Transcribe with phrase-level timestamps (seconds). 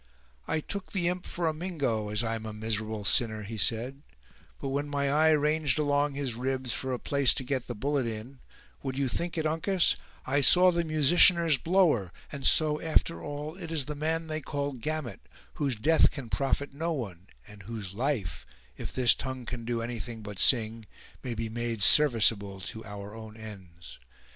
[0.47, 4.01] "I took the imp for a Mingo, as I'm a miserable sinner!" he said;
[4.59, 8.07] "but when my eye ranged along his ribs for a place to get the bullet
[8.07, 13.85] in—would you think it, Uncas—I saw the musicianer's blower; and so, after all, it is
[13.85, 15.21] the man they call Gamut,
[15.61, 18.47] whose death can profit no one, and whose life,
[18.77, 20.87] if this tongue can do anything but sing,
[21.23, 23.99] may be made serviceable to our own ends.